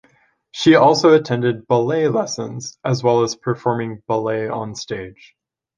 [0.51, 5.35] She also attended ballet lessons, as well as performing ballet on stage.